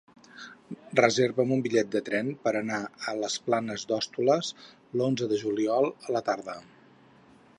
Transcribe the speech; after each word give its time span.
Reserva'm 0.99 1.51
un 1.57 1.61
bitllet 1.65 1.91
de 1.95 2.01
tren 2.07 2.31
per 2.47 2.53
anar 2.61 2.79
a 3.11 3.13
les 3.25 3.37
Planes 3.49 3.85
d'Hostoles 3.91 4.51
l'onze 5.01 5.31
de 5.35 5.41
juliol 5.45 5.89
a 6.09 6.17
la 6.19 6.25
tarda. 6.31 6.57